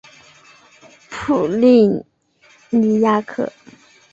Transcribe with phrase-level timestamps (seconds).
[1.11, 1.87] 普利
[2.71, 3.53] 尼亚克。